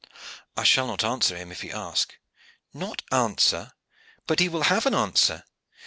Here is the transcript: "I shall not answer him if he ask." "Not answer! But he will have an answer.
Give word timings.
"I 0.57 0.63
shall 0.63 0.87
not 0.87 1.03
answer 1.03 1.37
him 1.37 1.51
if 1.51 1.61
he 1.61 1.69
ask." 1.71 2.17
"Not 2.73 3.03
answer! 3.11 3.73
But 4.25 4.39
he 4.39 4.49
will 4.49 4.63
have 4.63 4.87
an 4.87 4.95
answer. 4.95 5.43